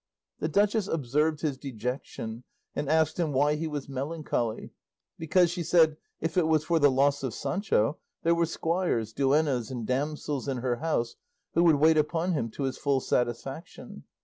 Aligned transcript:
The 0.39 0.47
duchess 0.49 0.87
observed 0.87 1.41
his 1.41 1.59
dejection 1.59 2.43
and 2.75 2.89
asked 2.89 3.19
him 3.19 3.33
why 3.33 3.53
he 3.53 3.67
was 3.67 3.87
melancholy; 3.87 4.71
because, 5.19 5.51
she 5.51 5.61
said, 5.61 5.95
if 6.19 6.37
it 6.39 6.47
was 6.47 6.63
for 6.63 6.79
the 6.79 6.89
loss 6.89 7.21
of 7.21 7.35
Sancho, 7.35 7.99
there 8.23 8.33
were 8.33 8.47
squires, 8.47 9.13
duennas, 9.13 9.69
and 9.69 9.85
damsels 9.85 10.47
in 10.47 10.57
her 10.57 10.77
house 10.77 11.17
who 11.53 11.63
would 11.65 11.75
wait 11.75 11.97
upon 11.99 12.31
him 12.31 12.49
to 12.49 12.63
his 12.63 12.79
full 12.79 12.99
satisfaction. 12.99 14.05